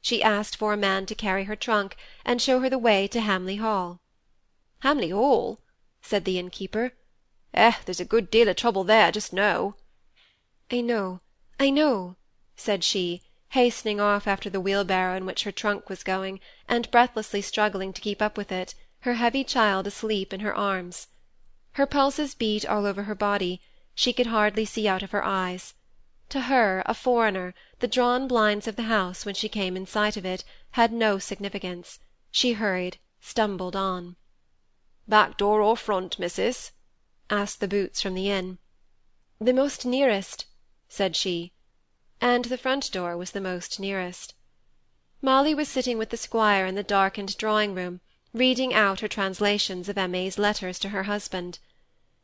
She 0.00 0.22
asked 0.22 0.56
for 0.56 0.72
a 0.72 0.78
man 0.78 1.04
to 1.04 1.14
carry 1.14 1.44
her 1.44 1.56
trunk, 1.56 1.98
and 2.24 2.40
show 2.40 2.60
her 2.60 2.70
the 2.70 2.78
way 2.78 3.06
to 3.08 3.20
Hamley 3.20 3.56
Hall. 3.56 4.00
"Hamley 4.78 5.10
Hall?" 5.10 5.60
said 6.00 6.24
the 6.24 6.38
innkeeper. 6.38 6.94
"Eh, 7.52 7.74
there's 7.84 8.00
a 8.00 8.06
good 8.06 8.30
deal 8.30 8.48
of 8.48 8.56
trouble 8.56 8.82
there 8.82 9.12
just 9.12 9.34
now." 9.34 9.76
"I 10.70 10.80
know. 10.80 11.20
I 11.60 11.68
know," 11.68 12.16
said 12.56 12.82
she, 12.82 13.20
hastening 13.50 14.00
off 14.00 14.26
after 14.26 14.48
the 14.48 14.60
wheelbarrow 14.60 15.16
in 15.16 15.26
which 15.26 15.42
her 15.42 15.52
trunk 15.52 15.90
was 15.90 16.02
going, 16.02 16.40
and 16.66 16.90
breathlessly 16.90 17.42
struggling 17.42 17.92
to 17.92 18.00
keep 18.00 18.22
up 18.22 18.38
with 18.38 18.50
it, 18.50 18.74
her 19.00 19.14
heavy 19.14 19.44
child 19.44 19.86
asleep 19.86 20.32
in 20.32 20.40
her 20.40 20.54
arms. 20.54 21.08
Her 21.72 21.84
pulses 21.84 22.34
beat 22.34 22.64
all 22.64 22.86
over 22.86 23.02
her 23.02 23.14
body, 23.14 23.60
she 23.94 24.14
could 24.14 24.28
hardly 24.28 24.64
see 24.64 24.88
out 24.88 25.02
of 25.02 25.10
her 25.10 25.22
eyes. 25.24 25.74
To 26.30 26.40
her, 26.42 26.82
a 26.86 26.94
foreigner, 26.94 27.54
the 27.80 27.86
drawn 27.86 28.26
blinds 28.26 28.66
of 28.66 28.76
the 28.76 28.84
house, 28.84 29.26
when 29.26 29.34
she 29.34 29.50
came 29.50 29.76
in 29.76 29.86
sight 29.86 30.16
of 30.16 30.24
it, 30.24 30.44
had 30.70 30.90
no 30.90 31.18
significance. 31.18 31.98
She 32.30 32.54
hurried, 32.54 32.96
stumbled 33.20 33.76
on. 33.76 34.16
Back 35.06 35.36
door 35.36 35.60
or 35.60 35.76
front, 35.76 36.18
missus? 36.18 36.72
asked 37.28 37.60
the 37.60 37.68
boots 37.68 38.00
from 38.00 38.14
the 38.14 38.30
inn. 38.30 38.56
The 39.38 39.52
most 39.52 39.84
nearest, 39.84 40.46
said 40.94 41.16
she, 41.16 41.50
and 42.20 42.44
the 42.44 42.58
front 42.58 42.92
door 42.92 43.16
was 43.16 43.30
the 43.30 43.40
most 43.40 43.80
nearest. 43.80 44.34
Molly 45.22 45.54
was 45.54 45.66
sitting 45.66 45.96
with 45.96 46.10
the 46.10 46.18
squire 46.18 46.66
in 46.66 46.74
the 46.74 46.82
darkened 46.82 47.34
drawing 47.38 47.74
room, 47.74 48.02
reading 48.34 48.74
out 48.74 49.00
her 49.00 49.08
translations 49.08 49.88
of 49.88 49.96
Aimée's 49.96 50.36
letters 50.36 50.78
to 50.78 50.90
her 50.90 51.04
husband. 51.04 51.58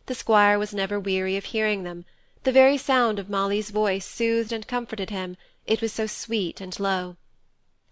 The 0.05 0.15
squire 0.15 0.59
was 0.59 0.75
never 0.75 1.01
weary 1.01 1.39
of 1.39 1.47
hearing 1.47 1.85
them; 1.85 2.05
the 2.43 2.53
very 2.53 2.77
sound 2.77 3.19
of 3.19 3.31
Molly's 3.31 3.71
voice 3.71 4.05
soothed 4.05 4.53
and 4.53 4.69
comforted 4.69 5.09
him, 5.09 5.39
it 5.65 5.81
was 5.81 5.95
so 5.95 6.07
sweet 6.07 6.61
and 6.61 6.79
low. 6.79 7.17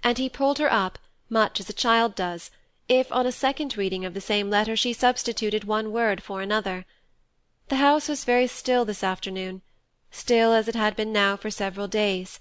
And 0.04 0.18
he 0.18 0.28
pulled 0.28 0.58
her 0.58 0.70
up, 0.70 0.98
much 1.30 1.58
as 1.58 1.70
a 1.70 1.72
child 1.72 2.14
does, 2.14 2.50
if 2.86 3.10
on 3.10 3.24
a 3.24 3.32
second 3.32 3.78
reading 3.78 4.04
of 4.04 4.12
the 4.12 4.20
same 4.20 4.50
letter 4.50 4.76
she 4.76 4.92
substituted 4.92 5.64
one 5.64 5.90
word 5.90 6.22
for 6.22 6.42
another. 6.42 6.84
The 7.68 7.76
house 7.76 8.10
was 8.10 8.26
very 8.26 8.46
still 8.46 8.84
this 8.84 9.02
afternoon, 9.02 9.62
still 10.16 10.54
as 10.54 10.66
it 10.66 10.74
had 10.74 10.96
been 10.96 11.12
now 11.12 11.36
for 11.36 11.50
several 11.50 11.86
days, 11.86 12.40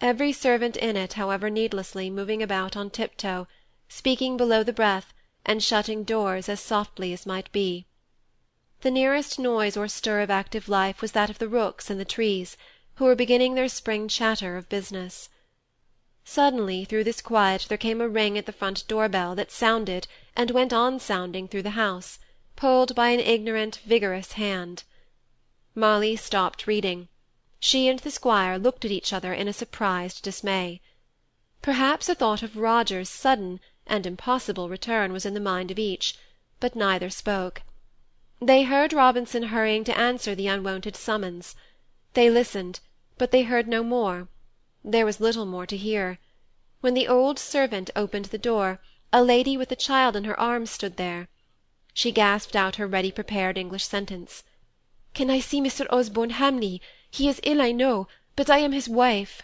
every 0.00 0.32
servant 0.32 0.76
in 0.76 0.96
it, 0.96 1.14
however 1.14 1.50
needlessly, 1.50 2.08
moving 2.08 2.40
about 2.42 2.76
on 2.76 2.88
tiptoe, 2.88 3.48
speaking 3.88 4.36
below 4.36 4.62
the 4.62 4.72
breath, 4.72 5.12
and 5.44 5.60
shutting 5.60 6.04
doors 6.04 6.48
as 6.48 6.60
softly 6.60 7.12
as 7.12 7.26
might 7.26 7.50
be. 7.50 7.86
The 8.82 8.92
nearest 8.92 9.36
noise 9.36 9.76
or 9.76 9.88
stir 9.88 10.20
of 10.20 10.30
active 10.30 10.68
life 10.68 11.02
was 11.02 11.10
that 11.12 11.28
of 11.28 11.40
the 11.40 11.48
rooks 11.48 11.90
in 11.90 11.98
the 11.98 12.04
trees, 12.04 12.56
who 12.94 13.04
were 13.04 13.16
beginning 13.16 13.56
their 13.56 13.68
spring 13.68 14.06
chatter 14.06 14.56
of 14.56 14.68
business. 14.68 15.28
Suddenly, 16.24 16.84
through 16.84 17.04
this 17.04 17.20
quiet, 17.20 17.66
there 17.68 17.78
came 17.78 18.00
a 18.00 18.08
ring 18.08 18.38
at 18.38 18.46
the 18.46 18.52
front 18.52 18.86
door-bell 18.86 19.34
that 19.34 19.50
sounded 19.50 20.06
and 20.36 20.52
went 20.52 20.72
on 20.72 21.00
sounding 21.00 21.48
through 21.48 21.62
the 21.62 21.70
house, 21.70 22.20
pulled 22.54 22.94
by 22.94 23.08
an 23.08 23.20
ignorant, 23.20 23.80
vigorous 23.84 24.32
hand. 24.32 24.84
Molly 25.74 26.16
stopped 26.16 26.66
reading. 26.66 27.08
She 27.60 27.88
and 27.88 27.98
the 27.98 28.10
squire 28.10 28.58
looked 28.58 28.84
at 28.84 28.90
each 28.90 29.12
other 29.12 29.34
in 29.34 29.48
a 29.48 29.52
surprised 29.52 30.22
dismay. 30.22 30.80
Perhaps 31.60 32.08
a 32.08 32.14
thought 32.14 32.42
of 32.42 32.56
Roger's 32.56 33.10
sudden 33.10 33.60
and 33.86 34.06
impossible 34.06 34.68
return 34.68 35.12
was 35.12 35.26
in 35.26 35.34
the 35.34 35.40
mind 35.40 35.70
of 35.70 35.78
each, 35.78 36.16
but 36.60 36.74
neither 36.74 37.10
spoke. 37.10 37.62
They 38.40 38.62
heard 38.62 38.92
Robinson 38.92 39.44
hurrying 39.44 39.84
to 39.84 39.98
answer 39.98 40.34
the 40.34 40.46
unwonted 40.46 40.96
summons. 40.96 41.54
They 42.14 42.30
listened, 42.30 42.80
but 43.18 43.30
they 43.30 43.42
heard 43.42 43.68
no 43.68 43.82
more 43.82 44.28
there 44.84 45.04
was 45.04 45.20
little 45.20 45.44
more 45.44 45.66
to 45.66 45.76
hear. 45.76 46.18
When 46.80 46.94
the 46.94 47.08
old 47.08 47.38
servant 47.38 47.90
opened 47.94 48.26
the 48.26 48.38
door, 48.38 48.80
a 49.12 49.22
lady 49.22 49.56
with 49.56 49.70
a 49.72 49.76
child 49.76 50.16
in 50.16 50.24
her 50.24 50.38
arms 50.38 50.70
stood 50.70 50.96
there. 50.96 51.28
She 51.92 52.12
gasped 52.12 52.56
out 52.56 52.76
her 52.76 52.86
ready-prepared 52.86 53.58
English 53.58 53.84
sentence. 53.84 54.44
"Can 55.18 55.30
I 55.30 55.40
see 55.40 55.60
Mr. 55.60 55.84
Osborne 55.90 56.30
Hamley? 56.30 56.80
He 57.10 57.28
is 57.28 57.40
ill, 57.42 57.60
I 57.60 57.72
know, 57.72 58.06
but 58.36 58.48
I 58.48 58.58
am 58.58 58.70
his 58.70 58.88
wife." 58.88 59.42